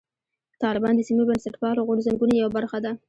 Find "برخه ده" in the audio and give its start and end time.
2.57-2.91